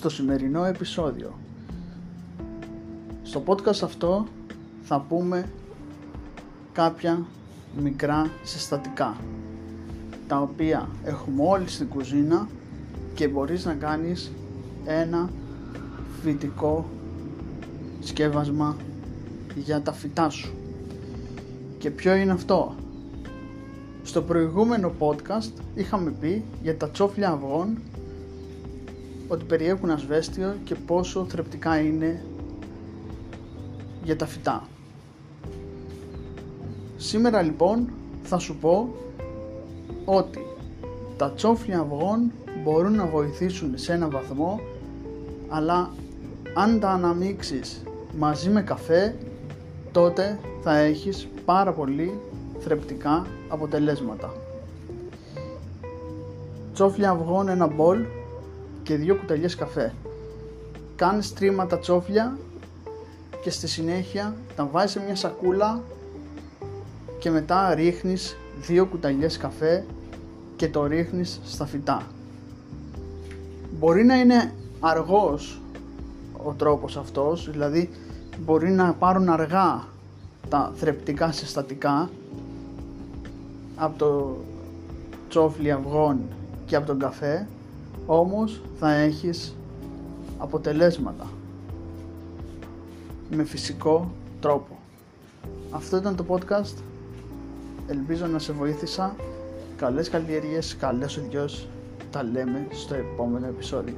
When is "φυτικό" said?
16.22-16.88